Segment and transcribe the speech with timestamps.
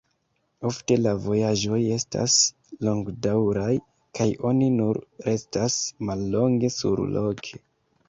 [0.69, 2.39] Ofte la vojaĝoj estas
[2.89, 3.69] longdaŭraj
[4.21, 5.81] kaj oni nur restas
[6.13, 7.67] mallonge surloke.